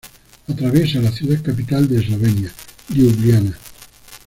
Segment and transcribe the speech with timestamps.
[0.47, 2.51] Atraviesa la ciudad capital de Eslovenia,
[2.89, 3.55] Liubliana.